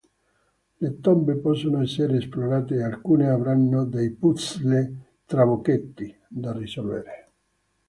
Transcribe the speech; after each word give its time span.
Le 0.79 0.95
tombe 0.99 1.35
possono 1.35 1.79
essere 1.83 2.17
esplorate 2.17 2.73
e 2.73 2.81
alcune 2.81 3.29
avranno 3.29 3.85
dei 3.85 4.09
"puzzle 4.09 4.95
trabocchetti" 5.27 6.17
da 6.27 6.51
risolvere. 6.53 7.29